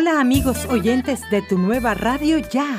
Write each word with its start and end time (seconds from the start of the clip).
Hola 0.00 0.20
amigos 0.20 0.64
oyentes 0.66 1.28
de 1.28 1.42
tu 1.42 1.58
nueva 1.58 1.92
radio 1.92 2.38
ya. 2.38 2.76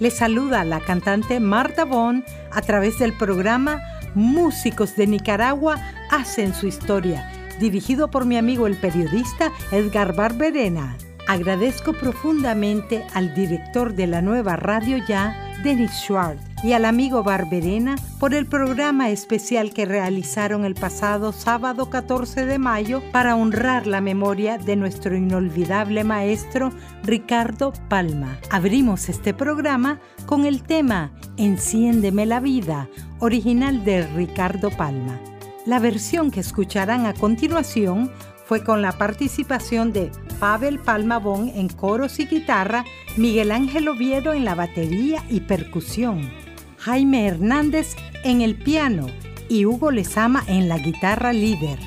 Les 0.00 0.18
saluda 0.18 0.64
la 0.64 0.80
cantante 0.80 1.40
Marta 1.40 1.86
Bon 1.86 2.22
a 2.50 2.60
través 2.60 2.98
del 2.98 3.16
programa 3.16 3.80
Músicos 4.14 4.94
de 4.94 5.06
Nicaragua 5.06 5.80
hacen 6.10 6.52
su 6.52 6.66
historia, 6.66 7.32
dirigido 7.58 8.10
por 8.10 8.26
mi 8.26 8.36
amigo 8.36 8.66
el 8.66 8.76
periodista 8.76 9.50
Edgar 9.72 10.14
Barberena. 10.14 10.94
Agradezco 11.26 11.94
profundamente 11.94 13.02
al 13.14 13.34
director 13.34 13.94
de 13.94 14.06
la 14.06 14.20
nueva 14.20 14.56
radio 14.56 14.98
ya, 15.08 15.34
Denis 15.64 15.92
Schwartz, 15.92 16.47
y 16.62 16.72
al 16.72 16.84
amigo 16.84 17.22
Barberena 17.22 17.96
por 18.18 18.34
el 18.34 18.46
programa 18.46 19.10
especial 19.10 19.72
que 19.72 19.84
realizaron 19.84 20.64
el 20.64 20.74
pasado 20.74 21.32
sábado 21.32 21.88
14 21.88 22.46
de 22.46 22.58
mayo 22.58 23.02
para 23.12 23.36
honrar 23.36 23.86
la 23.86 24.00
memoria 24.00 24.58
de 24.58 24.76
nuestro 24.76 25.16
inolvidable 25.16 26.04
maestro 26.04 26.72
Ricardo 27.04 27.72
Palma. 27.88 28.38
Abrimos 28.50 29.08
este 29.08 29.34
programa 29.34 30.00
con 30.26 30.44
el 30.44 30.62
tema 30.62 31.12
Enciéndeme 31.36 32.26
la 32.26 32.40
vida, 32.40 32.88
original 33.20 33.84
de 33.84 34.06
Ricardo 34.08 34.70
Palma. 34.70 35.20
La 35.66 35.78
versión 35.78 36.30
que 36.30 36.40
escucharán 36.40 37.06
a 37.06 37.14
continuación 37.14 38.10
fue 38.46 38.64
con 38.64 38.80
la 38.80 38.92
participación 38.92 39.92
de 39.92 40.10
Pavel 40.40 40.78
Palmabón 40.78 41.50
en 41.54 41.68
coros 41.68 42.18
y 42.18 42.26
guitarra, 42.26 42.84
Miguel 43.16 43.52
Ángel 43.52 43.88
Oviedo 43.88 44.32
en 44.32 44.46
la 44.46 44.54
batería 44.54 45.22
y 45.28 45.40
percusión, 45.40 46.30
Jaime 46.78 47.26
Hernández 47.26 47.96
en 48.24 48.40
el 48.40 48.54
piano 48.54 49.06
y 49.48 49.66
Hugo 49.66 49.90
Lezama 49.90 50.44
en 50.46 50.68
la 50.68 50.78
guitarra 50.78 51.32
líder. 51.32 51.78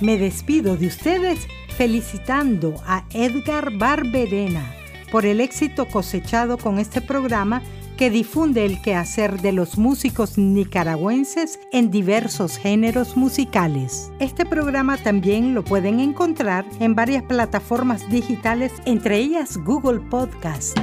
Me 0.00 0.18
despido 0.18 0.76
de 0.76 0.86
ustedes 0.86 1.46
felicitando 1.76 2.74
a 2.86 3.04
Edgar 3.12 3.76
Barberena 3.76 4.64
por 5.10 5.26
el 5.26 5.40
éxito 5.40 5.86
cosechado 5.86 6.58
con 6.58 6.78
este 6.78 7.00
programa 7.00 7.62
que 7.96 8.10
difunde 8.10 8.64
el 8.64 8.82
quehacer 8.82 9.40
de 9.40 9.52
los 9.52 9.78
músicos 9.78 10.36
nicaragüenses 10.36 11.60
en 11.72 11.90
diversos 11.90 12.56
géneros 12.56 13.16
musicales. 13.16 14.10
Este 14.18 14.44
programa 14.44 14.96
también 14.96 15.54
lo 15.54 15.64
pueden 15.64 16.00
encontrar 16.00 16.66
en 16.80 16.94
varias 16.94 17.22
plataformas 17.22 18.08
digitales, 18.10 18.72
entre 18.84 19.18
ellas 19.18 19.56
Google 19.58 20.00
Podcast. 20.00 20.76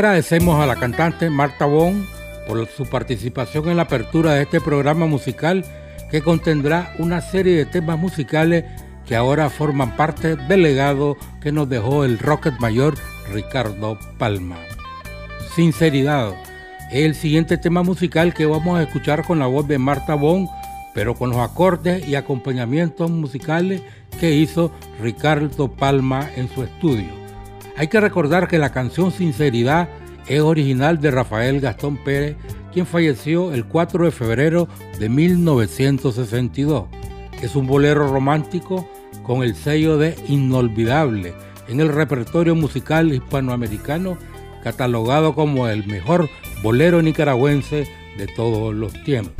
Agradecemos 0.00 0.58
a 0.58 0.64
la 0.64 0.76
cantante 0.76 1.28
Marta 1.28 1.66
Bon 1.66 2.06
por 2.48 2.66
su 2.68 2.86
participación 2.86 3.68
en 3.68 3.76
la 3.76 3.82
apertura 3.82 4.32
de 4.32 4.44
este 4.44 4.58
programa 4.58 5.04
musical 5.04 5.62
que 6.10 6.22
contendrá 6.22 6.94
una 6.98 7.20
serie 7.20 7.54
de 7.54 7.66
temas 7.66 7.98
musicales 7.98 8.64
que 9.04 9.14
ahora 9.14 9.50
forman 9.50 9.98
parte 9.98 10.36
del 10.36 10.62
legado 10.62 11.18
que 11.42 11.52
nos 11.52 11.68
dejó 11.68 12.06
el 12.06 12.18
Rocket 12.18 12.58
Mayor 12.60 12.94
Ricardo 13.30 13.98
Palma. 14.16 14.56
Sinceridad 15.54 16.32
es 16.90 17.04
el 17.04 17.14
siguiente 17.14 17.58
tema 17.58 17.82
musical 17.82 18.32
que 18.32 18.46
vamos 18.46 18.78
a 18.78 18.84
escuchar 18.84 19.22
con 19.26 19.38
la 19.38 19.48
voz 19.48 19.68
de 19.68 19.76
Marta 19.76 20.14
Bon, 20.14 20.48
pero 20.94 21.14
con 21.14 21.28
los 21.28 21.40
acordes 21.40 22.08
y 22.08 22.14
acompañamientos 22.14 23.10
musicales 23.10 23.82
que 24.18 24.32
hizo 24.32 24.72
Ricardo 25.02 25.70
Palma 25.70 26.26
en 26.36 26.48
su 26.48 26.62
estudio. 26.62 27.19
Hay 27.80 27.88
que 27.88 27.98
recordar 27.98 28.46
que 28.46 28.58
la 28.58 28.72
canción 28.72 29.10
Sinceridad 29.10 29.88
es 30.28 30.42
original 30.42 31.00
de 31.00 31.10
Rafael 31.10 31.62
Gastón 31.62 31.96
Pérez, 31.96 32.36
quien 32.74 32.84
falleció 32.84 33.54
el 33.54 33.64
4 33.64 34.04
de 34.04 34.10
febrero 34.10 34.68
de 34.98 35.08
1962. 35.08 36.84
Es 37.40 37.56
un 37.56 37.66
bolero 37.66 38.06
romántico 38.06 38.86
con 39.22 39.42
el 39.42 39.54
sello 39.54 39.96
de 39.96 40.14
inolvidable 40.28 41.32
en 41.68 41.80
el 41.80 41.88
repertorio 41.88 42.54
musical 42.54 43.14
hispanoamericano, 43.14 44.18
catalogado 44.62 45.34
como 45.34 45.66
el 45.66 45.86
mejor 45.86 46.28
bolero 46.62 47.00
nicaragüense 47.00 47.88
de 48.18 48.26
todos 48.26 48.74
los 48.74 48.92
tiempos. 49.04 49.39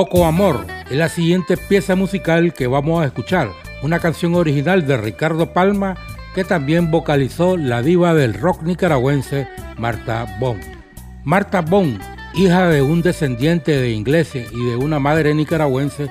Loco 0.00 0.24
Amor 0.24 0.66
es 0.88 0.96
la 0.96 1.10
siguiente 1.10 1.58
pieza 1.58 1.94
musical 1.94 2.54
que 2.54 2.66
vamos 2.66 3.02
a 3.02 3.04
escuchar, 3.04 3.50
una 3.82 3.98
canción 3.98 4.34
original 4.34 4.86
de 4.86 4.96
Ricardo 4.96 5.52
Palma 5.52 5.94
que 6.34 6.42
también 6.42 6.90
vocalizó 6.90 7.58
la 7.58 7.82
diva 7.82 8.14
del 8.14 8.32
rock 8.32 8.62
nicaragüense 8.62 9.46
Marta 9.76 10.38
Bon. 10.40 10.58
Marta 11.22 11.60
Bon, 11.60 11.98
hija 12.32 12.68
de 12.68 12.80
un 12.80 13.02
descendiente 13.02 13.78
de 13.78 13.90
ingleses 13.90 14.50
y 14.50 14.64
de 14.70 14.76
una 14.76 14.98
madre 14.98 15.34
nicaragüense, 15.34 16.08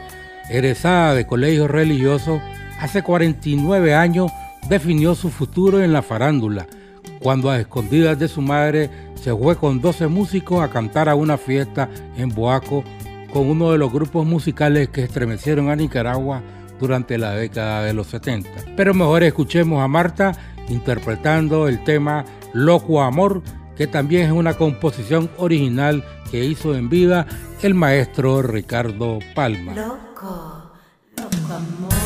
egresada 0.52 1.16
de 1.16 1.26
colegio 1.26 1.68
religioso, 1.68 2.40
hace 2.80 3.02
49 3.02 3.96
años 3.96 4.32
definió 4.70 5.16
su 5.16 5.32
futuro 5.32 5.82
en 5.82 5.94
la 5.94 6.04
farándula, 6.04 6.68
cuando 7.22 7.50
a 7.50 7.60
escondidas 7.60 8.20
de 8.20 8.28
su 8.28 8.44
madre 8.44 8.92
se 9.16 9.36
fue 9.36 9.56
con 9.56 9.82
12 9.82 10.10
músicos 10.10 10.62
a 10.62 10.70
cantar 10.70 11.10
a 11.10 11.16
una 11.16 11.40
fiesta 11.40 11.90
en 12.18 12.30
Boaco 12.30 12.84
con 13.32 13.48
uno 13.48 13.72
de 13.72 13.78
los 13.78 13.92
grupos 13.92 14.26
musicales 14.26 14.90
que 14.90 15.04
estremecieron 15.04 15.70
a 15.70 15.76
Nicaragua 15.76 16.42
durante 16.80 17.18
la 17.18 17.34
década 17.34 17.84
de 17.84 17.94
los 17.94 18.08
70. 18.08 18.50
Pero 18.76 18.94
mejor 18.94 19.24
escuchemos 19.24 19.84
a 19.84 19.88
Marta 19.88 20.32
interpretando 20.70 21.68
el 21.68 21.84
tema 21.84 22.26
Loco 22.54 23.02
Amor, 23.02 23.42
que 23.76 23.88
también 23.88 24.26
es 24.26 24.32
una 24.32 24.56
composición 24.56 25.30
original 25.38 26.04
que 26.32 26.44
hizo 26.44 26.76
en 26.76 26.90
vida 26.90 27.28
el 27.62 27.74
maestro 27.74 28.42
Ricardo 28.42 29.20
Palma. 29.36 29.74
Loco, 29.74 30.72
loco 31.18 31.54
amor. 31.54 31.99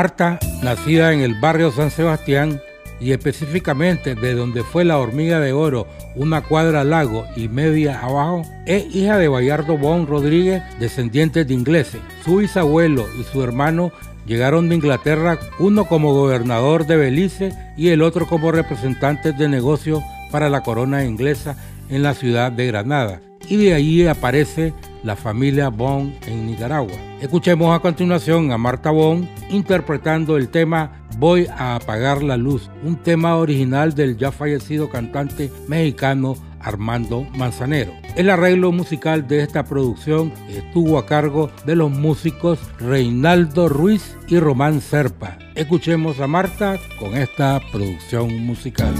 Marta, 0.00 0.38
nacida 0.62 1.12
en 1.12 1.20
el 1.20 1.38
barrio 1.38 1.70
San 1.70 1.90
Sebastián 1.90 2.58
y 3.00 3.12
específicamente 3.12 4.14
de 4.14 4.32
donde 4.32 4.64
fue 4.64 4.82
la 4.82 4.96
hormiga 4.96 5.40
de 5.40 5.52
oro, 5.52 5.86
una 6.14 6.40
cuadra 6.40 6.80
al 6.80 6.88
lago 6.88 7.26
y 7.36 7.48
media 7.48 8.00
abajo, 8.00 8.40
es 8.64 8.94
hija 8.94 9.18
de 9.18 9.28
Bayardo 9.28 9.76
Bon 9.76 10.06
Rodríguez, 10.06 10.62
descendiente 10.78 11.44
de 11.44 11.52
ingleses. 11.52 12.00
Su 12.24 12.36
bisabuelo 12.38 13.04
y 13.20 13.24
su 13.24 13.42
hermano 13.42 13.92
llegaron 14.24 14.70
de 14.70 14.76
Inglaterra, 14.76 15.38
uno 15.58 15.84
como 15.84 16.14
gobernador 16.14 16.86
de 16.86 16.96
Belice 16.96 17.52
y 17.76 17.88
el 17.88 18.00
otro 18.00 18.26
como 18.26 18.52
representante 18.52 19.32
de 19.32 19.50
negocios 19.50 20.02
para 20.32 20.48
la 20.48 20.62
corona 20.62 21.04
inglesa 21.04 21.56
en 21.90 22.02
la 22.02 22.14
ciudad 22.14 22.50
de 22.50 22.68
Granada. 22.68 23.20
Y 23.46 23.58
de 23.58 23.74
ahí 23.74 24.06
aparece 24.06 24.72
la 25.02 25.16
familia 25.16 25.68
Bond 25.68 26.14
en 26.26 26.46
Nicaragua. 26.46 26.96
Escuchemos 27.20 27.74
a 27.74 27.80
continuación 27.80 28.52
a 28.52 28.58
Marta 28.58 28.90
Bond 28.90 29.28
interpretando 29.50 30.36
el 30.36 30.48
tema 30.48 31.00
Voy 31.18 31.46
a 31.48 31.76
apagar 31.76 32.22
la 32.22 32.36
luz, 32.36 32.70
un 32.82 32.96
tema 32.96 33.36
original 33.36 33.94
del 33.94 34.16
ya 34.16 34.32
fallecido 34.32 34.88
cantante 34.88 35.50
mexicano 35.66 36.36
Armando 36.60 37.26
Manzanero. 37.36 37.92
El 38.16 38.30
arreglo 38.30 38.72
musical 38.72 39.26
de 39.26 39.42
esta 39.42 39.64
producción 39.64 40.32
estuvo 40.48 40.98
a 40.98 41.06
cargo 41.06 41.50
de 41.66 41.76
los 41.76 41.90
músicos 41.90 42.58
Reinaldo 42.78 43.68
Ruiz 43.68 44.16
y 44.28 44.38
Román 44.38 44.80
Serpa. 44.80 45.38
Escuchemos 45.54 46.20
a 46.20 46.26
Marta 46.26 46.78
con 46.98 47.16
esta 47.16 47.60
producción 47.72 48.44
musical. 48.44 48.94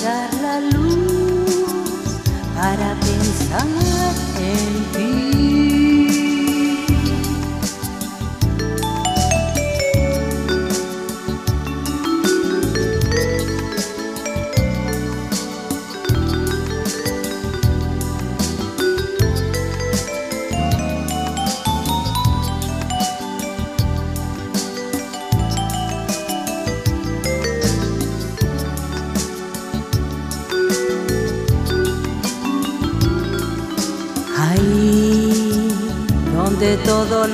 Todo 0.00 0.48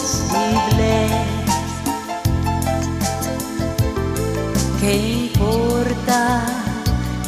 ¿Qué 4.80 4.94
importa 5.28 6.20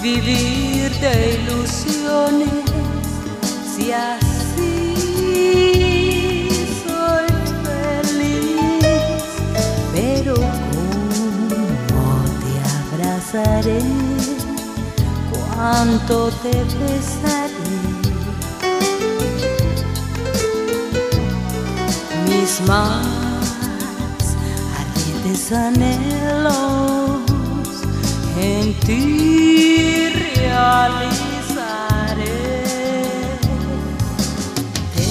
vivir 0.01 0.89
de 1.03 1.13
ilusiones 1.39 2.65
si 3.71 3.85
así 3.91 4.79
soy 6.83 7.27
feliz? 7.67 8.57
Pero 9.93 10.33
¿cómo 11.93 12.09
te 12.41 12.53
abrazaré? 12.81 13.81
¿Cuánto 15.29 16.15
te 16.41 16.55
besaré? 16.79 17.66
Más. 22.65 23.05
Ardientes 24.79 25.51
anhelos 25.51 26.53
en 28.39 28.73
ti 28.79 30.09
realizaré. 30.09 30.65
Te 34.95 35.07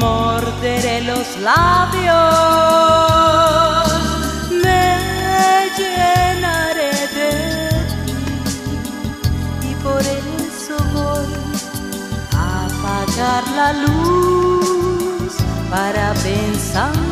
morderé 0.00 1.02
los 1.02 1.26
labios, 1.38 2.06
me 4.62 5.68
llenaré 5.78 6.92
de 7.16 7.30
ti. 7.94 8.76
Y 9.70 9.72
por 9.82 10.02
eso 10.02 10.76
voy 10.94 11.30
a 12.32 12.66
apagar 12.66 13.42
la 13.56 13.68
luz 13.72 14.57
para 15.70 16.14
pensar. 16.22 17.07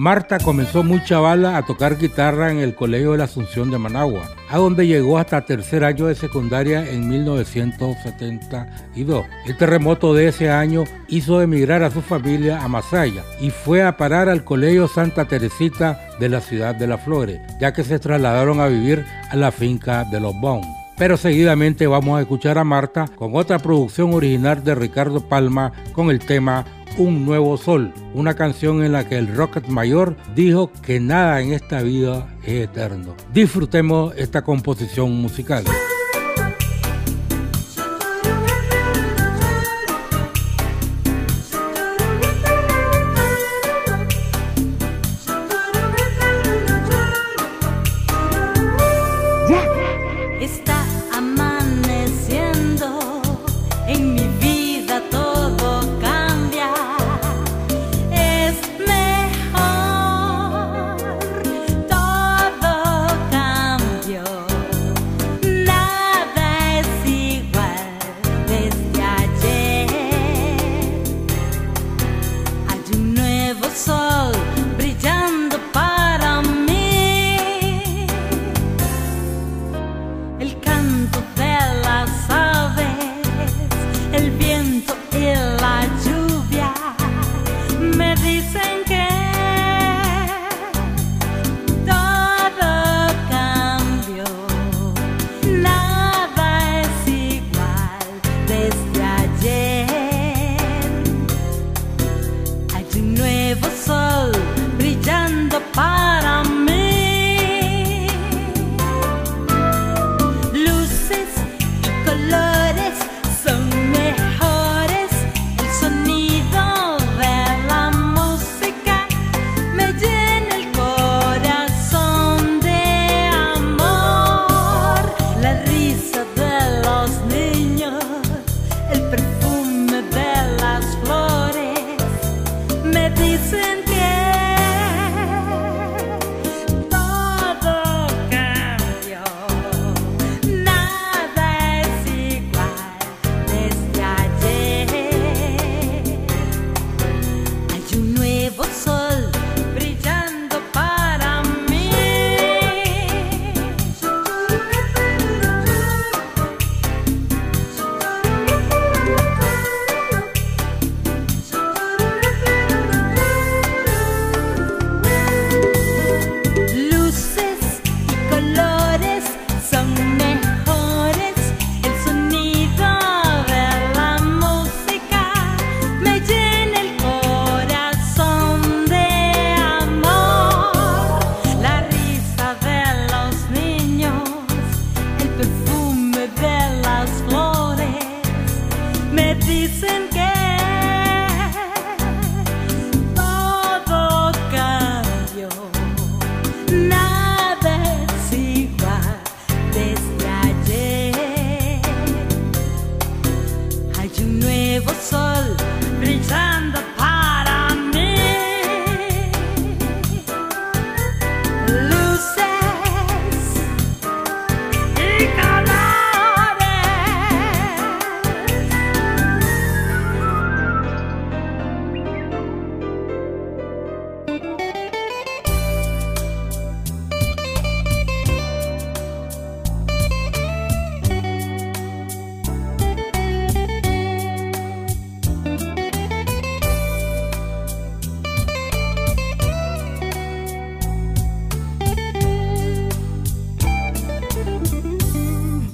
Marta 0.00 0.38
comenzó 0.38 0.82
muy 0.82 1.04
chavala 1.04 1.58
a 1.58 1.66
tocar 1.66 1.98
guitarra 1.98 2.50
en 2.50 2.56
el 2.56 2.74
Colegio 2.74 3.12
de 3.12 3.18
la 3.18 3.24
Asunción 3.24 3.70
de 3.70 3.76
Managua, 3.76 4.30
a 4.48 4.56
donde 4.56 4.86
llegó 4.86 5.18
hasta 5.18 5.44
tercer 5.44 5.84
año 5.84 6.06
de 6.06 6.14
secundaria 6.14 6.90
en 6.90 7.06
1972. 7.06 9.26
El 9.44 9.56
terremoto 9.58 10.14
de 10.14 10.28
ese 10.28 10.50
año 10.50 10.84
hizo 11.08 11.42
emigrar 11.42 11.82
a 11.82 11.90
su 11.90 12.00
familia 12.00 12.64
a 12.64 12.68
Masaya 12.68 13.22
y 13.42 13.50
fue 13.50 13.82
a 13.82 13.98
parar 13.98 14.30
al 14.30 14.42
Colegio 14.42 14.88
Santa 14.88 15.26
Teresita 15.26 16.00
de 16.18 16.30
la 16.30 16.40
ciudad 16.40 16.74
de 16.74 16.86
Las 16.86 17.04
Flores, 17.04 17.38
ya 17.60 17.74
que 17.74 17.84
se 17.84 17.98
trasladaron 17.98 18.58
a 18.58 18.68
vivir 18.68 19.04
a 19.30 19.36
la 19.36 19.52
finca 19.52 20.04
de 20.04 20.18
los 20.18 20.32
Bon. 20.40 20.79
Pero 21.00 21.16
seguidamente 21.16 21.86
vamos 21.86 22.18
a 22.18 22.20
escuchar 22.20 22.58
a 22.58 22.64
Marta 22.64 23.06
con 23.16 23.34
otra 23.34 23.58
producción 23.58 24.12
original 24.12 24.62
de 24.62 24.74
Ricardo 24.74 25.26
Palma 25.26 25.72
con 25.94 26.10
el 26.10 26.18
tema 26.18 26.66
Un 26.98 27.24
Nuevo 27.24 27.56
Sol, 27.56 27.94
una 28.12 28.34
canción 28.34 28.84
en 28.84 28.92
la 28.92 29.08
que 29.08 29.16
el 29.16 29.34
Rocket 29.34 29.66
Mayor 29.68 30.14
dijo 30.34 30.70
que 30.82 31.00
nada 31.00 31.40
en 31.40 31.54
esta 31.54 31.80
vida 31.80 32.28
es 32.44 32.64
eterno. 32.64 33.14
Disfrutemos 33.32 34.14
esta 34.14 34.42
composición 34.42 35.12
musical. 35.12 35.64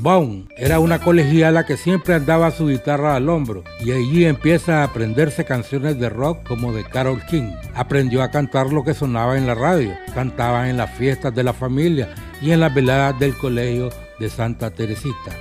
Baum 0.06 0.46
era 0.56 0.78
una 0.78 1.00
colegiala 1.00 1.66
que 1.66 1.76
siempre 1.76 2.14
andaba 2.14 2.52
su 2.52 2.68
guitarra 2.68 3.16
al 3.16 3.28
hombro 3.28 3.64
y 3.84 3.90
allí 3.90 4.24
empieza 4.24 4.78
a 4.78 4.84
aprenderse 4.84 5.44
canciones 5.44 5.98
de 5.98 6.08
rock 6.08 6.46
como 6.46 6.72
de 6.72 6.84
Carol 6.84 7.20
King. 7.28 7.50
Aprendió 7.74 8.22
a 8.22 8.30
cantar 8.30 8.72
lo 8.72 8.84
que 8.84 8.94
sonaba 8.94 9.36
en 9.36 9.48
la 9.48 9.56
radio, 9.56 9.96
cantaba 10.14 10.70
en 10.70 10.76
las 10.76 10.92
fiestas 10.92 11.34
de 11.34 11.42
la 11.42 11.52
familia 11.52 12.14
y 12.40 12.52
en 12.52 12.60
las 12.60 12.72
veladas 12.72 13.18
del 13.18 13.36
colegio 13.36 13.88
de 14.20 14.30
Santa 14.30 14.70
Teresita. 14.70 15.32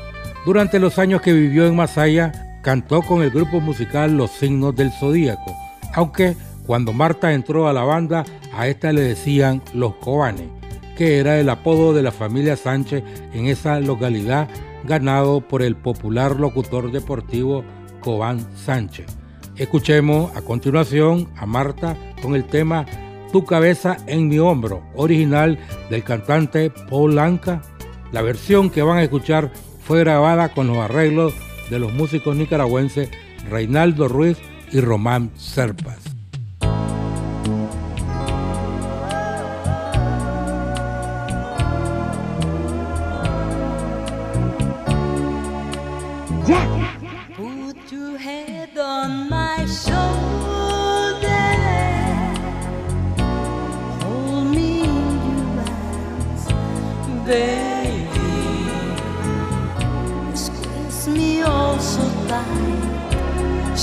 Durante 0.48 0.80
los 0.80 0.98
años 0.98 1.22
que 1.22 1.34
vivió 1.34 1.68
en 1.68 1.76
Masaya, 1.76 2.58
cantó 2.64 3.04
con 3.04 3.22
el 3.22 3.30
grupo 3.30 3.62
musical 3.62 4.18
Los 4.18 4.32
Signos 4.32 4.76
del 4.76 4.92
Zodíaco, 4.92 5.56
aunque 5.94 6.36
cuando 6.66 6.92
Marta 6.92 7.34
entró 7.34 7.68
a 7.68 7.74
la 7.74 7.84
banda, 7.84 8.26
a 8.52 8.68
esta 8.68 8.92
le 8.92 9.02
decían 9.02 9.62
Los 9.76 9.94
Cobanes 9.98 10.55
que 10.96 11.18
era 11.20 11.40
el 11.40 11.50
apodo 11.50 11.94
de 11.94 12.02
la 12.02 12.12
familia 12.12 12.56
Sánchez 12.56 13.04
en 13.34 13.48
esa 13.48 13.80
localidad, 13.80 14.50
ganado 14.84 15.42
por 15.42 15.62
el 15.62 15.76
popular 15.76 16.40
locutor 16.40 16.92
deportivo 16.92 17.64
Cobán 18.00 18.46
Sánchez. 18.56 19.08
Escuchemos 19.58 20.36
a 20.36 20.42
continuación 20.42 21.30
a 21.38 21.46
Marta 21.46 21.96
con 22.22 22.36
el 22.36 22.46
tema 22.46 22.86
Tu 23.32 23.46
cabeza 23.46 23.98
en 24.08 24.28
mi 24.28 24.40
hombro, 24.40 24.84
original 24.96 25.58
del 25.90 26.04
cantante 26.04 26.72
Paul 26.90 27.16
Lanca. 27.16 27.62
La 28.12 28.22
versión 28.22 28.70
que 28.70 28.82
van 28.82 28.98
a 28.98 29.04
escuchar 29.04 29.52
fue 29.82 30.00
grabada 30.00 30.50
con 30.50 30.68
los 30.68 30.78
arreglos 30.78 31.34
de 31.70 31.80
los 31.80 31.94
músicos 31.94 32.36
nicaragüenses 32.36 33.10
Reinaldo 33.50 34.08
Ruiz 34.08 34.38
y 34.72 34.80
Román 34.80 35.32
Serpas. 35.36 36.15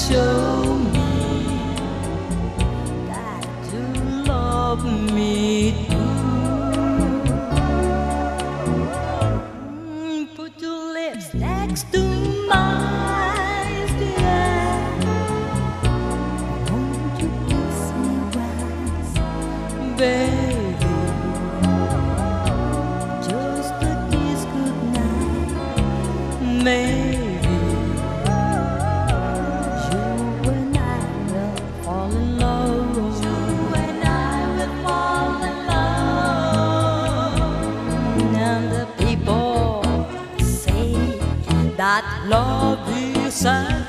show 0.08 0.74
me 0.94 1.10
that 3.06 3.46
you 3.72 3.84
love 4.24 4.84
me 4.84 5.81
love 42.32 42.88
you, 42.98 43.30
and 43.44 43.81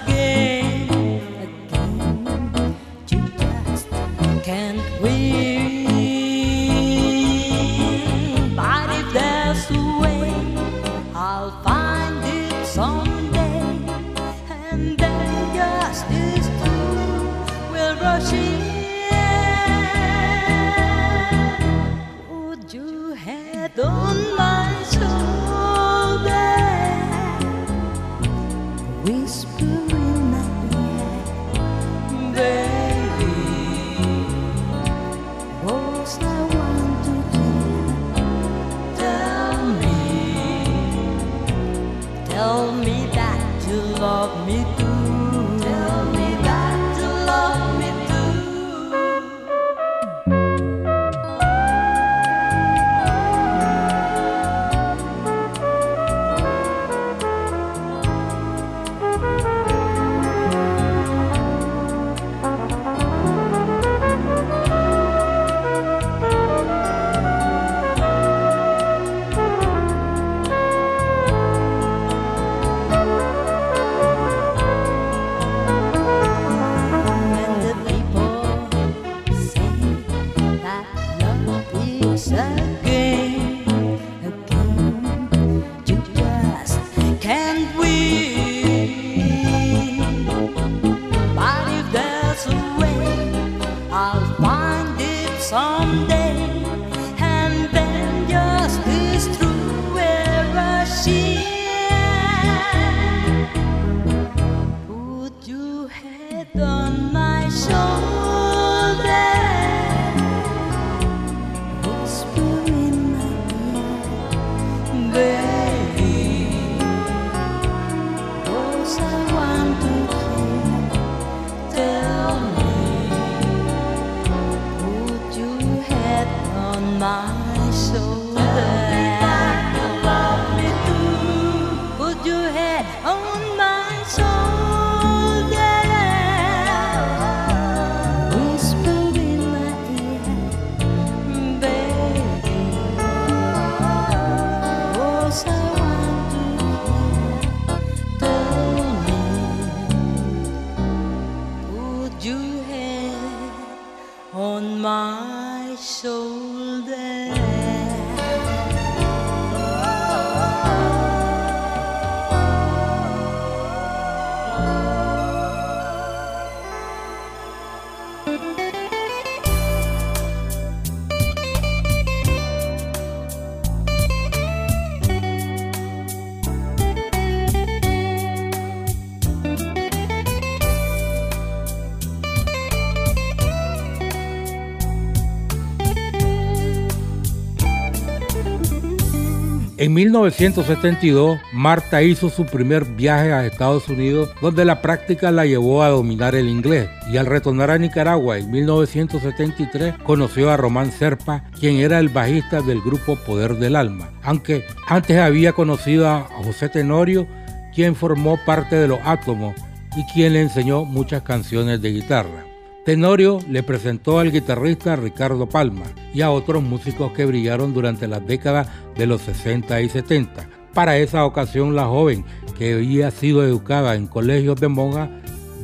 En 189.84 189.94
1972, 189.96 191.40
Marta 191.52 192.02
hizo 192.02 192.30
su 192.30 192.46
primer 192.46 192.86
viaje 192.86 193.34
a 193.34 193.46
Estados 193.46 193.90
Unidos, 193.90 194.30
donde 194.42 194.64
la 194.64 194.82
práctica 194.82 195.30
la 195.30 195.46
llevó 195.46 195.84
a 195.84 195.90
dominar 195.90 196.36
el 196.36 196.48
inglés. 196.48 196.88
Y 197.12 197.18
al 197.18 197.26
retornar 197.26 197.70
a 197.70 197.78
Nicaragua 197.78 198.38
en 198.38 198.50
1973, 198.50 199.96
conoció 200.06 200.50
a 200.50 200.56
Román 200.56 200.94
Serpa, 200.94 201.44
quien 201.60 201.82
era 201.82 202.00
el 202.00 202.08
bajista 202.08 202.62
del 202.62 202.80
grupo 202.80 203.18
Poder 203.18 203.58
del 203.58 203.76
Alma. 203.76 204.10
Aunque 204.24 204.64
antes 204.88 205.18
había 205.18 205.52
conocido 205.52 206.08
a 206.08 206.30
José 206.46 206.70
Tenorio, 206.70 207.28
quien 207.76 207.94
formó 207.94 208.40
parte 208.46 208.78
de 208.78 208.88
los 208.88 209.00
Átomos 209.04 209.54
y 209.98 210.14
quien 210.14 210.32
le 210.32 210.44
enseñó 210.44 210.86
muchas 210.86 211.24
canciones 211.24 211.82
de 211.82 211.92
guitarra. 211.92 212.46
Tenorio 212.86 213.40
le 213.48 213.64
presentó 213.64 214.20
al 214.20 214.30
guitarrista 214.30 214.98
Ricardo 214.98 215.48
Palma 215.48 215.86
y 216.14 216.20
a 216.20 216.32
otros 216.32 216.62
músicos 216.62 217.14
que 217.14 217.26
brillaron 217.26 217.74
durante 217.74 218.10
las 218.10 218.28
décadas 218.28 218.68
de 218.98 219.06
los 219.08 219.22
60 219.22 219.82
y 219.82 219.90
70. 219.90 220.48
Para 220.74 220.98
esa 220.98 221.26
ocasión 221.26 221.76
la 221.76 221.86
joven, 221.86 222.26
que 222.58 222.74
había 222.74 223.12
sido 223.12 223.44
educada 223.44 223.96
en 223.96 224.08
colegios 224.08 224.60
de 224.60 224.68
monjas, 224.68 225.10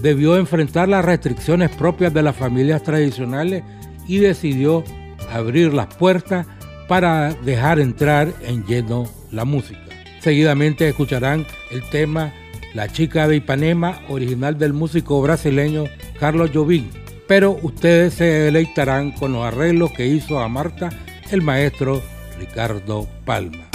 debió 0.02 0.38
enfrentar 0.38 0.88
las 0.88 1.04
restricciones 1.04 1.70
propias 1.72 2.14
de 2.14 2.24
las 2.24 2.36
familias 2.36 2.84
tradicionales 2.84 3.64
y 4.08 4.18
decidió 4.18 4.84
abrir 5.32 5.74
las 5.74 5.88
puertas 5.96 6.48
para 6.88 7.34
dejar 7.34 7.80
entrar 7.80 8.34
en 8.42 8.66
lleno 8.66 9.06
la 9.32 9.46
música. 9.46 9.82
Seguidamente 10.22 10.88
escucharán 10.88 11.46
el 11.72 11.88
tema 11.90 12.34
La 12.74 12.88
chica 12.88 13.28
de 13.28 13.38
Ipanema, 13.38 14.02
original 14.10 14.58
del 14.58 14.74
músico 14.74 15.22
brasileño 15.22 15.86
Carlos 16.20 16.52
Jobim 16.54 16.90
pero 17.30 17.60
ustedes 17.62 18.16
se 18.16 18.24
deleitarán 18.24 19.12
con 19.12 19.34
los 19.34 19.46
arreglos 19.46 19.92
que 19.92 20.08
hizo 20.08 20.40
a 20.40 20.50
Marta 20.50 20.90
el 21.30 21.44
maestro 21.44 22.02
Ricardo 22.40 23.06
Palma. 23.26 23.69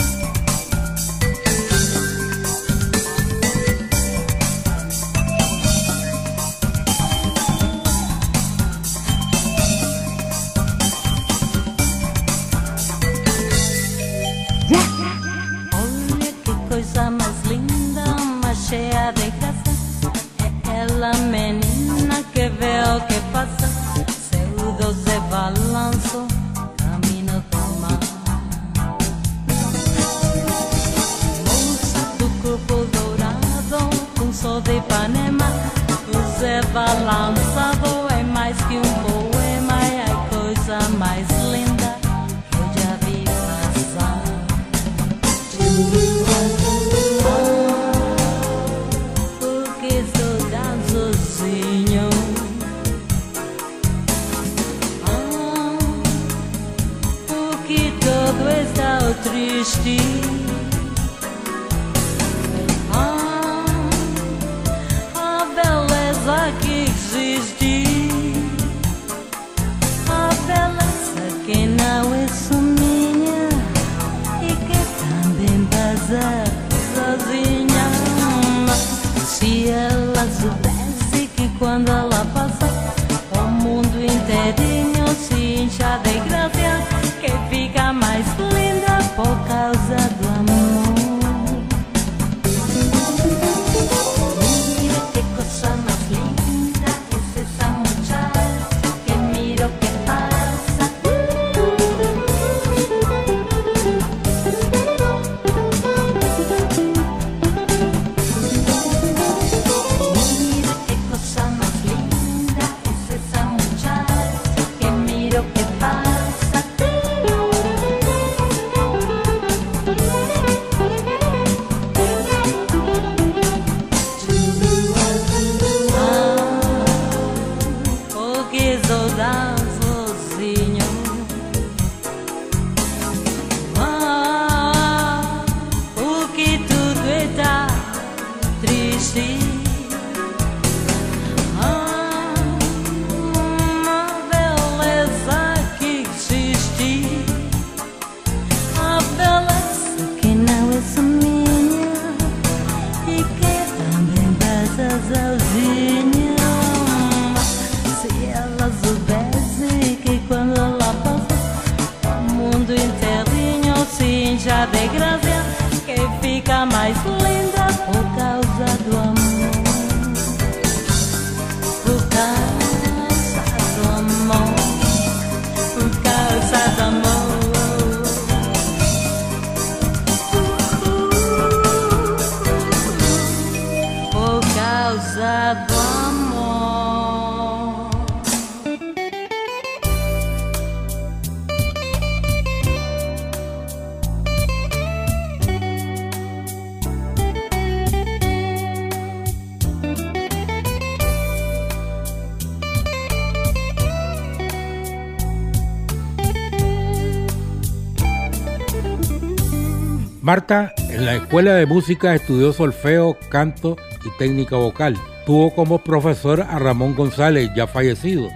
Marta 210.34 210.74
en 210.90 211.06
la 211.06 211.14
escuela 211.14 211.54
de 211.54 211.64
música 211.64 212.12
estudió 212.12 212.52
solfeo, 212.52 213.16
canto 213.28 213.76
y 214.04 214.18
técnica 214.18 214.56
vocal. 214.56 214.96
Tuvo 215.26 215.54
como 215.54 215.84
profesor 215.84 216.40
a 216.40 216.58
Ramón 216.58 216.96
González, 216.96 217.50
ya 217.54 217.68
fallecido. 217.68 218.30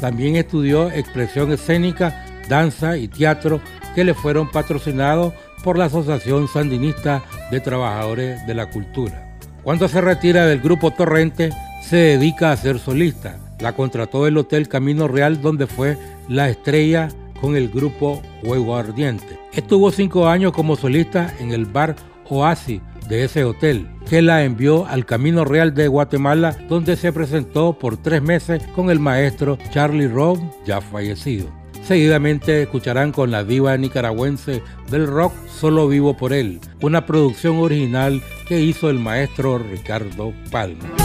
También 0.00 0.34
estudió 0.34 0.90
expresión 0.90 1.52
escénica, 1.52 2.26
danza 2.48 2.96
y 2.96 3.06
teatro 3.06 3.60
que 3.94 4.02
le 4.02 4.14
fueron 4.14 4.50
patrocinados 4.50 5.32
por 5.62 5.78
la 5.78 5.84
Asociación 5.84 6.48
Sandinista 6.48 7.22
de 7.52 7.60
Trabajadores 7.60 8.44
de 8.48 8.54
la 8.54 8.68
Cultura. 8.68 9.38
Cuando 9.62 9.86
se 9.86 10.00
retira 10.00 10.46
del 10.46 10.60
grupo 10.60 10.90
Torrente, 10.90 11.50
se 11.88 11.96
dedica 11.98 12.50
a 12.50 12.56
ser 12.56 12.80
solista. 12.80 13.38
La 13.60 13.74
contrató 13.74 14.26
el 14.26 14.38
Hotel 14.38 14.66
Camino 14.66 15.06
Real 15.06 15.40
donde 15.40 15.68
fue 15.68 15.96
la 16.28 16.48
estrella 16.48 17.10
con 17.44 17.56
el 17.56 17.68
grupo 17.68 18.22
Juego 18.42 18.74
Ardiente. 18.74 19.38
Estuvo 19.52 19.90
cinco 19.90 20.28
años 20.28 20.54
como 20.54 20.76
solista 20.76 21.34
en 21.40 21.52
el 21.52 21.66
bar 21.66 21.94
Oasis 22.30 22.80
de 23.06 23.24
ese 23.24 23.44
hotel, 23.44 23.86
que 24.08 24.22
la 24.22 24.44
envió 24.44 24.86
al 24.86 25.04
Camino 25.04 25.44
Real 25.44 25.74
de 25.74 25.86
Guatemala, 25.86 26.56
donde 26.70 26.96
se 26.96 27.12
presentó 27.12 27.78
por 27.78 27.98
tres 27.98 28.22
meses 28.22 28.62
con 28.74 28.88
el 28.88 28.98
maestro 28.98 29.58
Charlie 29.70 30.08
Robb, 30.08 30.40
ya 30.64 30.80
fallecido. 30.80 31.48
Seguidamente 31.82 32.62
escucharán 32.62 33.12
con 33.12 33.30
la 33.30 33.44
diva 33.44 33.76
nicaragüense 33.76 34.62
del 34.90 35.06
rock 35.06 35.34
Solo 35.46 35.86
Vivo 35.86 36.16
por 36.16 36.32
Él, 36.32 36.60
una 36.80 37.04
producción 37.04 37.58
original 37.58 38.22
que 38.48 38.62
hizo 38.62 38.88
el 38.88 38.98
maestro 38.98 39.58
Ricardo 39.58 40.32
Palma. 40.50 41.03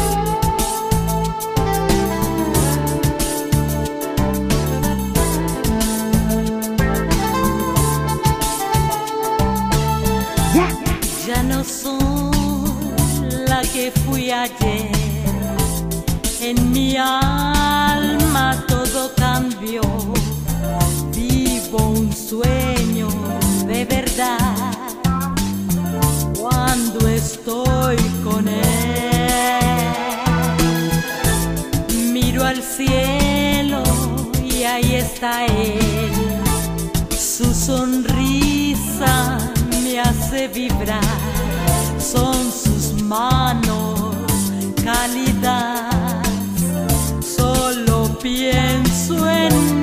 Alma 16.99 18.63
todo 18.67 19.11
cambió. 19.15 19.81
Vivo 21.15 21.77
un 21.77 22.13
sueño 22.13 23.07
de 23.65 23.85
verdad 23.85 24.37
cuando 26.37 27.07
estoy 27.07 27.97
con 28.23 28.47
él. 28.47 28.59
Miro 32.11 32.45
al 32.45 32.61
cielo 32.61 33.83
y 34.43 34.63
ahí 34.63 34.95
está 34.95 35.45
él. 35.45 35.79
Su 37.17 37.53
sonrisa 37.53 39.37
me 39.83 39.99
hace 39.99 40.47
vibrar. 40.49 41.01
Son 41.99 42.51
sus 42.51 43.01
manos 43.03 44.15
cálidas. 44.83 45.38
Pienso 48.21 49.29
en 49.29 49.78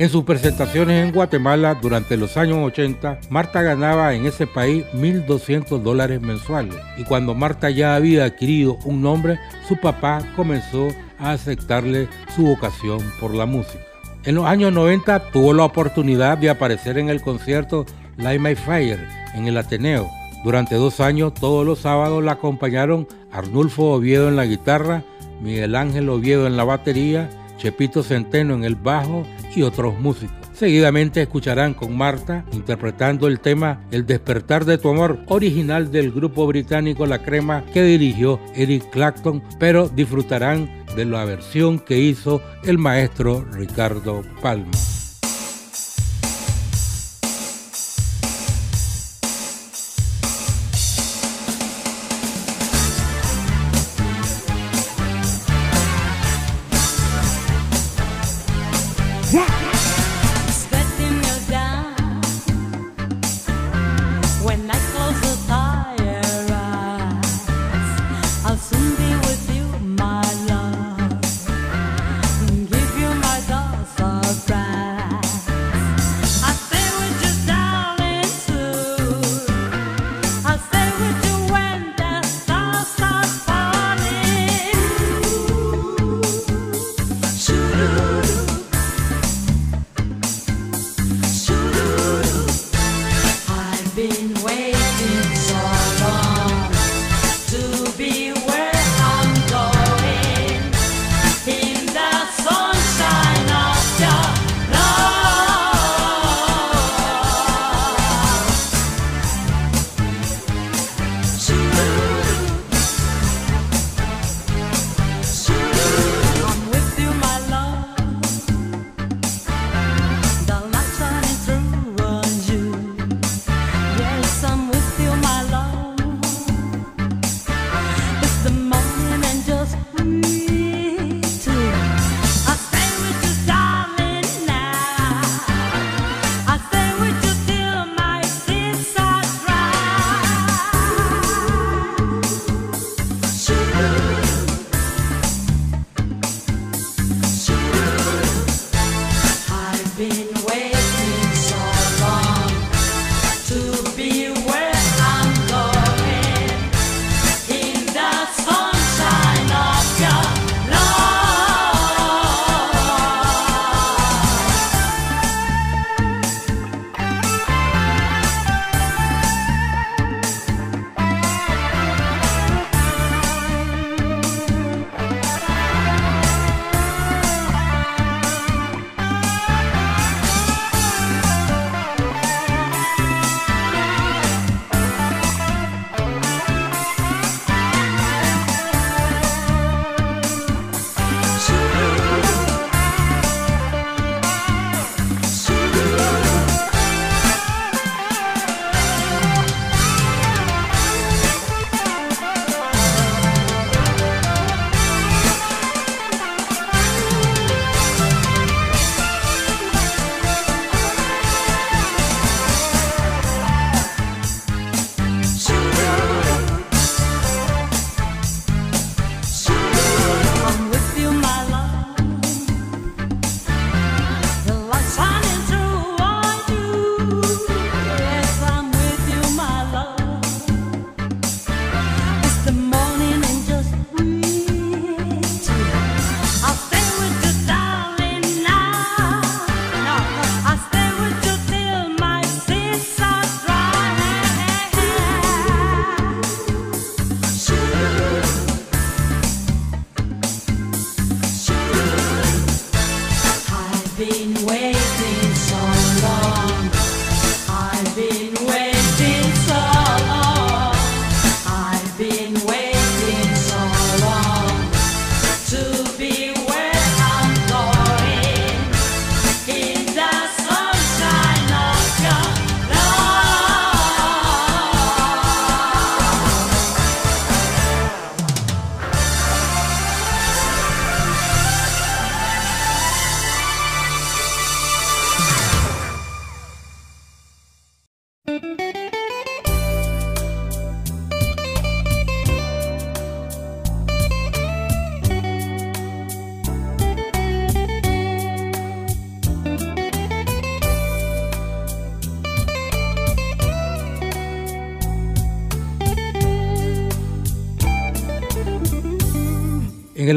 En 0.00 0.08
sus 0.08 0.24
presentaciones 0.24 1.04
en 1.04 1.12
Guatemala 1.12 1.74
durante 1.74 2.16
los 2.16 2.38
años 2.38 2.56
80, 2.56 3.20
Marta 3.28 3.60
ganaba 3.60 4.14
en 4.14 4.24
ese 4.24 4.46
país 4.46 4.86
1.200 4.94 5.82
dólares 5.82 6.22
mensuales. 6.22 6.74
Y 6.96 7.04
cuando 7.04 7.34
Marta 7.34 7.68
ya 7.68 7.96
había 7.96 8.24
adquirido 8.24 8.78
un 8.86 9.02
nombre, 9.02 9.38
su 9.68 9.76
papá 9.76 10.22
comenzó 10.36 10.88
a 11.18 11.32
aceptarle 11.32 12.08
su 12.34 12.46
vocación 12.46 13.00
por 13.20 13.34
la 13.34 13.44
música. 13.44 13.84
En 14.24 14.36
los 14.36 14.46
años 14.46 14.72
90 14.72 15.32
tuvo 15.32 15.52
la 15.52 15.64
oportunidad 15.64 16.38
de 16.38 16.48
aparecer 16.48 16.96
en 16.96 17.10
el 17.10 17.20
concierto 17.20 17.84
Light 18.16 18.40
My 18.40 18.54
Fire 18.54 19.06
en 19.34 19.48
el 19.48 19.58
Ateneo. 19.58 20.08
Durante 20.44 20.76
dos 20.76 21.00
años, 21.00 21.34
todos 21.34 21.66
los 21.66 21.80
sábados 21.80 22.24
la 22.24 22.32
acompañaron 22.32 23.06
Arnulfo 23.30 23.92
Oviedo 23.92 24.28
en 24.28 24.36
la 24.36 24.46
guitarra, 24.46 25.04
Miguel 25.42 25.76
Ángel 25.76 26.08
Oviedo 26.08 26.46
en 26.46 26.56
la 26.56 26.64
batería, 26.64 27.28
Chepito 27.60 28.02
Centeno 28.02 28.54
en 28.54 28.64
el 28.64 28.74
bajo 28.74 29.24
y 29.54 29.62
otros 29.62 29.98
músicos. 29.98 30.36
Seguidamente 30.54 31.22
escucharán 31.22 31.74
con 31.74 31.96
Marta 31.96 32.44
interpretando 32.52 33.28
el 33.28 33.40
tema 33.40 33.80
El 33.90 34.04
despertar 34.04 34.64
de 34.64 34.78
tu 34.78 34.90
amor, 34.90 35.18
original 35.28 35.90
del 35.90 36.10
grupo 36.10 36.46
británico 36.46 37.06
La 37.06 37.22
Crema 37.22 37.64
que 37.72 37.82
dirigió 37.82 38.40
Eric 38.54 38.90
Clapton, 38.90 39.42
pero 39.58 39.88
disfrutarán 39.88 40.84
de 40.96 41.04
la 41.04 41.24
versión 41.24 41.78
que 41.78 41.98
hizo 41.98 42.42
el 42.64 42.78
maestro 42.78 43.44
Ricardo 43.52 44.22
Palma. 44.42 44.70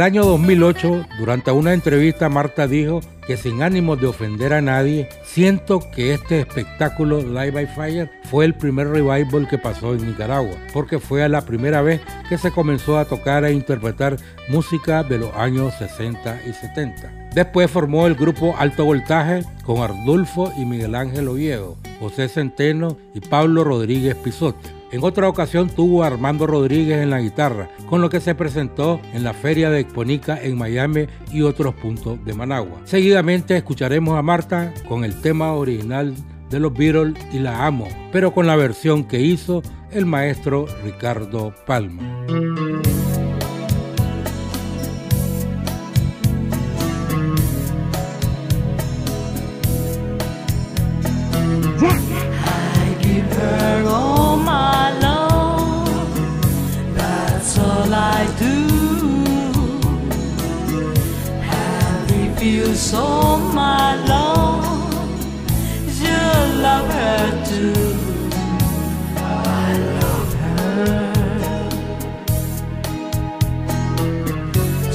Año 0.03 0.25
2008, 0.25 1.05
durante 1.17 1.51
una 1.51 1.73
entrevista, 1.73 2.27
Marta 2.27 2.67
dijo 2.67 2.99
que 3.25 3.37
sin 3.37 3.63
ánimo 3.63 3.95
de 3.95 4.07
ofender 4.07 4.53
a 4.53 4.61
nadie, 4.61 5.07
siento 5.23 5.79
que 5.91 6.13
este 6.13 6.41
espectáculo 6.41 7.21
Live 7.21 7.51
by 7.51 7.67
Fire 7.67 8.11
fue 8.25 8.43
el 8.43 8.53
primer 8.53 8.89
revival 8.89 9.47
que 9.47 9.57
pasó 9.57 9.93
en 9.93 10.05
Nicaragua, 10.05 10.55
porque 10.73 10.99
fue 10.99 11.27
la 11.29 11.45
primera 11.45 11.81
vez 11.81 12.01
que 12.27 12.37
se 12.37 12.51
comenzó 12.51 12.97
a 12.97 13.05
tocar 13.05 13.45
e 13.45 13.53
interpretar 13.53 14.17
música 14.49 15.03
de 15.03 15.19
los 15.19 15.33
años 15.35 15.73
60 15.75 16.41
y 16.49 16.51
70. 16.51 17.29
Después 17.33 17.71
formó 17.71 18.05
el 18.05 18.15
grupo 18.15 18.55
Alto 18.57 18.83
Voltaje 18.83 19.43
con 19.65 19.81
Ardulfo 19.81 20.51
y 20.57 20.65
Miguel 20.65 20.95
Ángel 20.95 21.29
Oviedo, 21.29 21.77
José 22.01 22.27
Centeno 22.27 22.97
y 23.13 23.21
Pablo 23.21 23.63
Rodríguez 23.63 24.15
Pisote. 24.15 24.82
En 24.93 25.03
otra 25.03 25.27
ocasión 25.27 25.71
tuvo 25.71 26.03
a 26.03 26.07
Armando 26.07 26.45
Rodríguez 26.45 27.01
en 27.01 27.09
la 27.09 27.19
guitarra, 27.19 27.67
con 27.89 27.99
lo 27.99 28.11
que 28.11 28.19
se 28.19 28.35
presentó 28.35 29.01
en 29.11 29.23
la 29.23 29.33
Feria 29.33 29.71
de 29.71 29.79
Exponica 29.79 30.39
en 30.39 30.55
Miami 30.55 31.07
y 31.31 31.41
otros 31.41 31.73
puntos 31.73 32.23
de 32.23 32.35
Managua. 32.35 32.79
Seguidamente 32.85 33.57
escucharemos 33.57 34.15
a 34.15 34.21
Marta 34.21 34.71
con 34.87 35.03
el 35.03 35.19
tema 35.19 35.53
original 35.53 36.13
de 36.51 36.59
los 36.59 36.71
Beatles 36.75 37.15
y 37.33 37.39
La 37.39 37.65
Amo, 37.65 37.87
pero 38.11 38.35
con 38.35 38.45
la 38.45 38.55
versión 38.55 39.03
que 39.05 39.19
hizo 39.19 39.63
el 39.89 40.05
maestro 40.05 40.67
Ricardo 40.83 41.55
Palma. 41.65 42.03
So 62.83 63.37
my 63.37 63.95
love, 64.05 64.65
you 66.03 66.21
love 66.67 66.89
her 66.99 67.45
too. 67.49 67.73
I 69.15 69.71
love 70.01 70.33
her. 70.43 71.13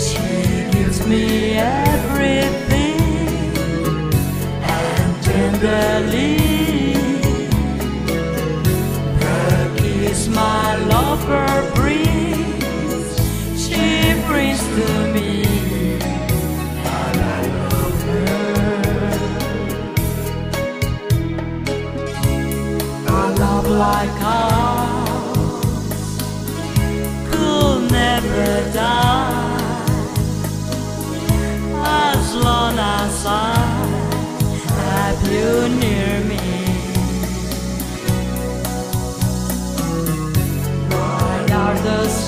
She 0.06 0.26
gives 0.74 0.98
me 1.06 1.24
everything 1.56 3.00
and 4.76 5.12
tenderly. 5.24 6.27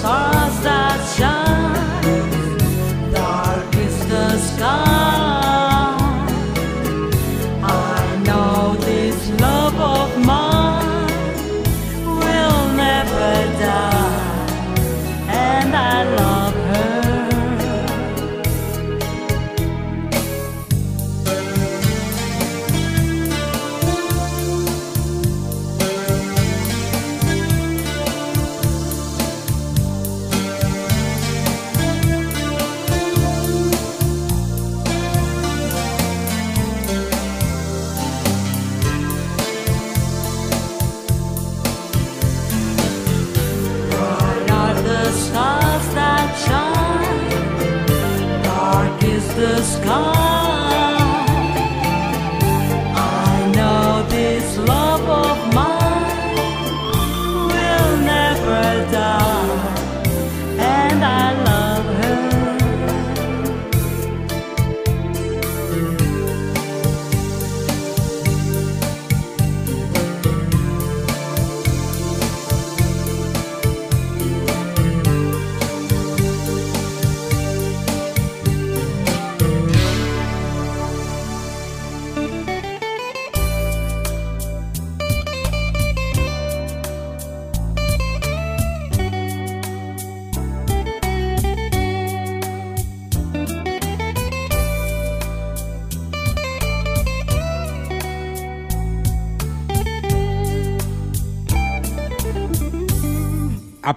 gostosa. 0.03 0.90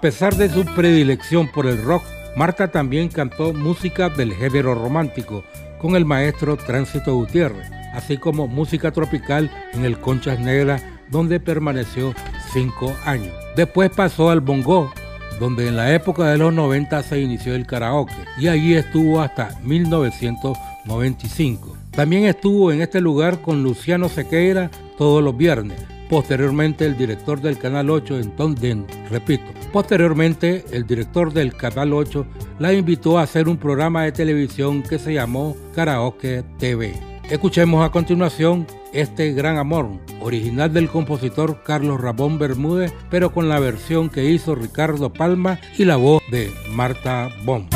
Pesar 0.03 0.35
de 0.35 0.49
su 0.49 0.65
predilección 0.65 1.47
por 1.47 1.65
el 1.65 1.81
rock, 1.81 2.03
Marta 2.35 2.67
también 2.67 3.07
cantó 3.07 3.53
música 3.53 4.09
del 4.09 4.33
género 4.33 4.75
romántico 4.75 5.45
con 5.79 5.95
el 5.95 6.03
maestro 6.03 6.57
Tránsito 6.57 7.15
Gutiérrez, 7.15 7.71
así 7.93 8.17
como 8.17 8.49
música 8.49 8.91
tropical 8.91 9.49
en 9.71 9.85
el 9.85 9.97
Conchas 9.97 10.41
Negras, 10.41 10.83
donde 11.09 11.39
permaneció 11.39 12.13
cinco 12.51 12.93
años. 13.05 13.33
Después 13.55 13.91
pasó 13.91 14.29
al 14.29 14.41
bongo, 14.41 14.91
donde 15.39 15.69
en 15.69 15.77
la 15.77 15.93
época 15.93 16.25
de 16.25 16.37
los 16.37 16.53
90 16.53 17.01
se 17.03 17.21
inició 17.21 17.55
el 17.55 17.65
karaoke, 17.65 18.11
y 18.37 18.49
allí 18.49 18.73
estuvo 18.73 19.21
hasta 19.21 19.57
1995. 19.63 21.77
También 21.91 22.25
estuvo 22.25 22.73
en 22.73 22.81
este 22.81 22.99
lugar 22.99 23.39
con 23.39 23.63
Luciano 23.63 24.09
Sequeira 24.09 24.69
todos 24.97 25.23
los 25.23 25.37
viernes, 25.37 25.79
Posteriormente, 26.13 26.85
el 26.85 26.95
director 26.95 27.41
del 27.41 27.57
Canal 27.57 27.89
8, 27.89 28.19
entonces, 28.19 28.77
repito, 29.09 29.45
posteriormente 29.71 30.63
el 30.71 30.85
director 30.85 31.33
del 31.33 31.55
Canal 31.55 31.91
8 31.91 32.27
la 32.59 32.71
invitó 32.71 33.17
a 33.17 33.23
hacer 33.23 33.49
un 33.49 33.57
programa 33.57 34.03
de 34.03 34.11
televisión 34.11 34.83
que 34.83 34.99
se 34.99 35.15
llamó 35.15 35.57
Karaoke 35.73 36.43
TV. 36.59 36.93
Escuchemos 37.31 37.83
a 37.83 37.91
continuación 37.91 38.67
este 38.93 39.33
gran 39.33 39.57
amor, 39.57 39.89
original 40.21 40.71
del 40.71 40.87
compositor 40.87 41.63
Carlos 41.63 41.99
Ramón 41.99 42.37
Bermúdez, 42.37 42.93
pero 43.09 43.33
con 43.33 43.49
la 43.49 43.59
versión 43.59 44.11
que 44.11 44.25
hizo 44.25 44.53
Ricardo 44.53 45.11
Palma 45.11 45.59
y 45.79 45.85
la 45.85 45.95
voz 45.95 46.21
de 46.29 46.51
Marta 46.69 47.29
Bon. 47.43 47.67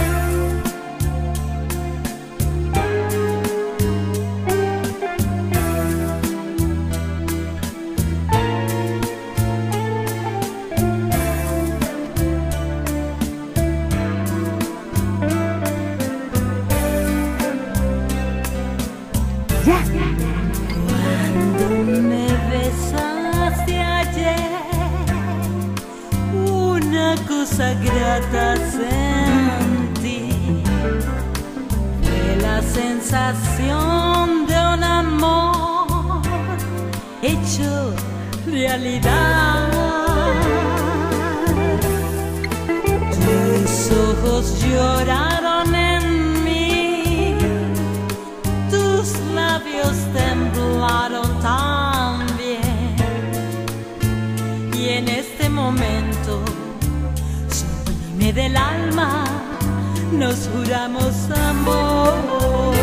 Sublime 57.49 58.33
del 58.33 58.57
alma, 58.57 59.25
nos 60.11 60.49
juramos 60.53 61.13
amor. 61.49 62.73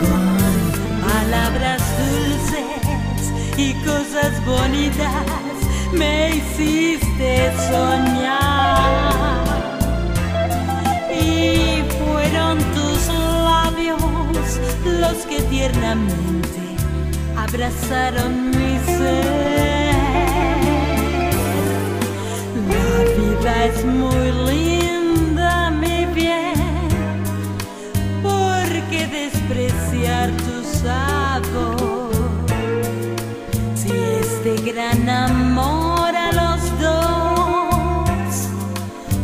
Con 0.00 1.10
palabras 1.10 1.82
dulces 1.98 3.32
y 3.56 3.74
cosas 3.84 4.32
bonitas 4.44 5.26
me 5.92 6.36
hiciste 6.36 7.52
soñar. 7.68 9.42
Y 11.10 11.82
fueron 11.98 12.58
tus 12.58 13.08
labios 13.08 14.00
los 15.00 15.18
que 15.26 15.42
tiernamente 15.42 16.62
abrazaron 17.36 18.50
mi 18.50 18.78
ser. 18.96 19.81
La 23.42 23.50
vida 23.50 23.64
es 23.64 23.84
muy 23.84 24.30
linda, 24.50 25.70
mi 25.70 26.06
bien, 26.06 26.54
porque 28.22 29.06
despreciar 29.08 30.30
tu 30.30 30.62
sabor. 30.78 32.12
Si 33.74 33.90
este 33.90 34.70
gran 34.70 35.08
amor 35.08 36.14
a 36.14 36.30
los 36.32 36.60
dos 36.80 38.48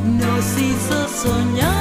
nos 0.04 0.58
hizo 0.58 1.08
soñar, 1.22 1.77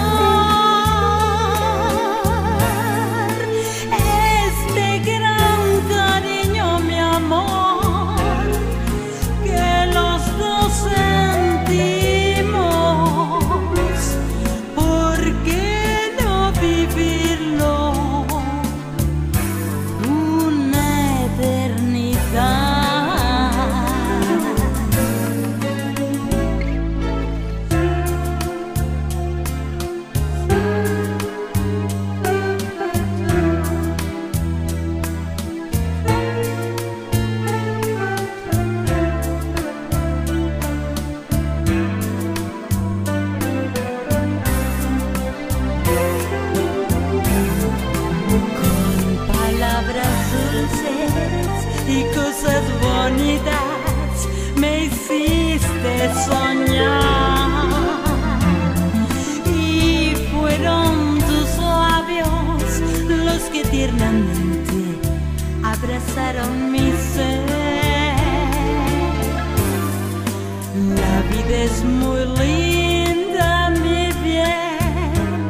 La 71.47 71.53
vida 71.53 71.63
es 71.63 71.83
muy 71.83 72.25
linda, 72.39 73.69
mi 73.69 74.11
bien 74.21 75.47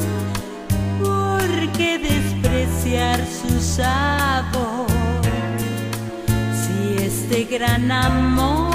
¿Por 0.99 1.71
qué 1.71 1.97
despreciar 1.97 3.19
su 3.25 3.59
sabor? 3.59 4.85
Si 6.53 7.03
este 7.03 7.45
gran 7.45 7.91
amor 7.91 8.66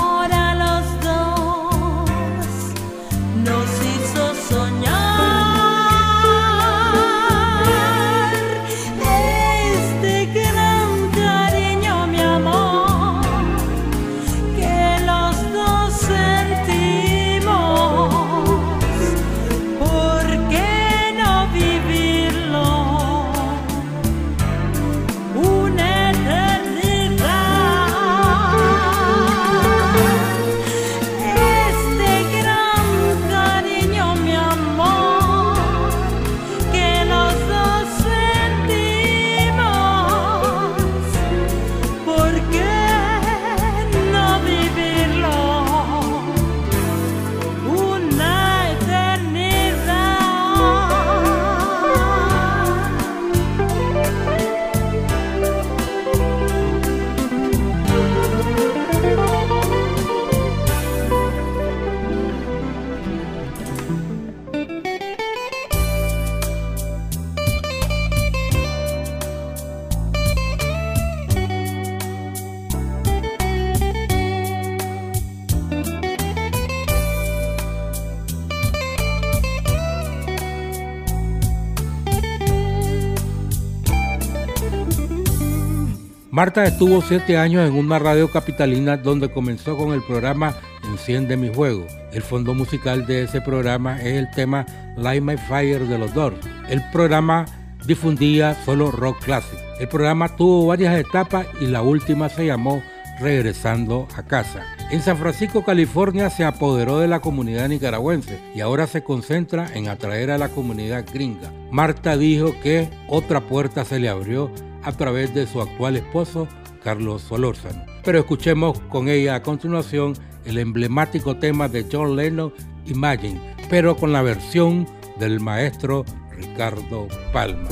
Marta 86.42 86.64
estuvo 86.64 87.00
siete 87.02 87.36
años 87.36 87.68
en 87.68 87.76
una 87.76 88.00
radio 88.00 88.28
capitalina 88.28 88.96
donde 88.96 89.30
comenzó 89.30 89.76
con 89.76 89.92
el 89.92 90.02
programa 90.02 90.56
Enciende 90.82 91.36
mi 91.36 91.54
juego. 91.54 91.86
El 92.12 92.22
fondo 92.22 92.52
musical 92.52 93.06
de 93.06 93.22
ese 93.22 93.40
programa 93.40 94.00
es 94.02 94.14
el 94.14 94.28
tema 94.32 94.66
Light 94.96 95.22
My 95.22 95.36
Fire 95.36 95.86
de 95.86 95.98
los 95.98 96.12
Doors. 96.12 96.44
El 96.68 96.82
programa 96.90 97.44
difundía 97.86 98.56
solo 98.64 98.90
rock 98.90 99.22
clásico. 99.22 99.62
El 99.78 99.86
programa 99.86 100.34
tuvo 100.34 100.66
varias 100.66 100.98
etapas 100.98 101.46
y 101.60 101.66
la 101.66 101.82
última 101.82 102.28
se 102.28 102.44
llamó 102.44 102.82
Regresando 103.20 104.08
a 104.16 104.24
casa. 104.24 104.64
En 104.90 105.00
San 105.00 105.18
Francisco, 105.18 105.64
California, 105.64 106.28
se 106.28 106.42
apoderó 106.42 106.98
de 106.98 107.06
la 107.06 107.20
comunidad 107.20 107.68
nicaragüense 107.68 108.40
y 108.52 108.62
ahora 108.62 108.88
se 108.88 109.04
concentra 109.04 109.68
en 109.74 109.86
atraer 109.86 110.32
a 110.32 110.38
la 110.38 110.48
comunidad 110.48 111.04
gringa. 111.14 111.52
Marta 111.70 112.16
dijo 112.16 112.52
que 112.64 112.90
otra 113.06 113.42
puerta 113.42 113.84
se 113.84 114.00
le 114.00 114.08
abrió 114.08 114.50
a 114.82 114.92
través 114.92 115.34
de 115.34 115.46
su 115.46 115.60
actual 115.60 115.96
esposo, 115.96 116.48
Carlos 116.82 117.22
Solórzano. 117.22 117.84
Pero 118.04 118.18
escuchemos 118.18 118.78
con 118.88 119.08
ella 119.08 119.36
a 119.36 119.42
continuación 119.42 120.14
el 120.44 120.58
emblemático 120.58 121.36
tema 121.36 121.68
de 121.68 121.86
John 121.90 122.16
Lennon, 122.16 122.52
Imagine, 122.86 123.40
pero 123.70 123.96
con 123.96 124.12
la 124.12 124.22
versión 124.22 124.88
del 125.18 125.40
maestro 125.40 126.04
Ricardo 126.36 127.06
Palma. 127.32 127.68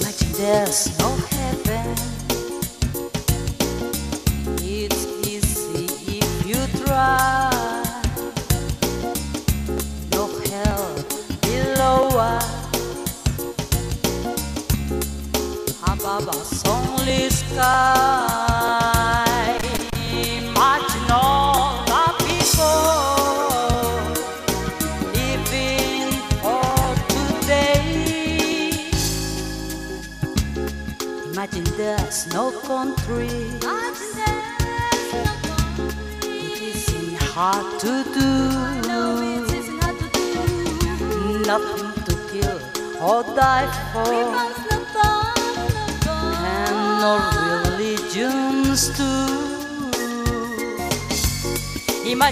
Imagine 0.00 1.03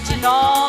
catching 0.03 0.25
on. 0.25 0.62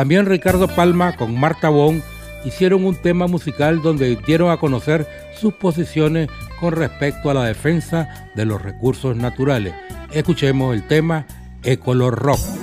También 0.00 0.24
Ricardo 0.24 0.66
Palma 0.66 1.14
con 1.14 1.38
Marta 1.38 1.68
Bon 1.68 2.02
hicieron 2.46 2.86
un 2.86 2.94
tema 2.94 3.26
musical 3.26 3.82
donde 3.82 4.16
dieron 4.26 4.50
a 4.50 4.56
conocer 4.56 5.06
sus 5.38 5.52
posiciones 5.52 6.30
con 6.58 6.72
respecto 6.72 7.28
a 7.28 7.34
la 7.34 7.44
defensa 7.44 8.30
de 8.34 8.46
los 8.46 8.62
recursos 8.62 9.14
naturales. 9.14 9.74
Escuchemos 10.10 10.74
el 10.74 10.86
tema 10.88 11.26
Ecolor 11.64 12.14
Rock. 12.14 12.59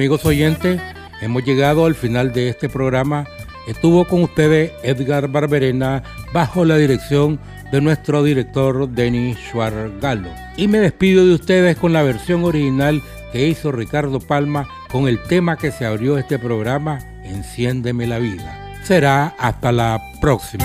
Amigos 0.00 0.24
oyentes, 0.24 0.80
hemos 1.20 1.44
llegado 1.44 1.84
al 1.84 1.94
final 1.94 2.32
de 2.32 2.48
este 2.48 2.70
programa. 2.70 3.26
Estuvo 3.68 4.06
con 4.06 4.22
ustedes 4.22 4.72
Edgar 4.82 5.28
Barberena 5.28 6.02
bajo 6.32 6.64
la 6.64 6.78
dirección 6.78 7.38
de 7.70 7.82
nuestro 7.82 8.22
director 8.22 8.88
Denis 8.88 9.36
Schwargalo. 9.36 10.30
Y 10.56 10.68
me 10.68 10.78
despido 10.78 11.26
de 11.26 11.34
ustedes 11.34 11.76
con 11.76 11.92
la 11.92 12.02
versión 12.02 12.44
original 12.44 13.02
que 13.30 13.46
hizo 13.46 13.72
Ricardo 13.72 14.20
Palma 14.20 14.66
con 14.90 15.06
el 15.06 15.22
tema 15.24 15.58
que 15.58 15.70
se 15.70 15.84
abrió 15.84 16.16
este 16.16 16.38
programa, 16.38 17.00
Enciéndeme 17.22 18.06
la 18.06 18.20
vida. 18.20 18.80
Será 18.82 19.34
hasta 19.38 19.70
la 19.70 20.00
próxima. 20.22 20.64